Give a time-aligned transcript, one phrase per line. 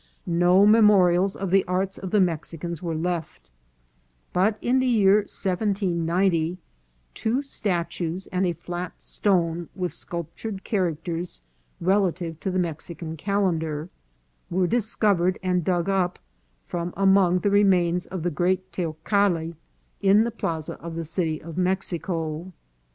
[0.25, 3.51] No memorials of the arts of the Mexicans were left;
[4.33, 6.57] but in the year 1790,
[7.13, 11.41] two statues and a flat stone, with sculptured characters
[11.79, 13.89] relative to the Mexican calendar,
[14.49, 16.17] were discovered and dug up
[16.65, 19.53] from among the remains of the great Teocalli
[20.01, 22.51] in the plaza of the city of Mexico.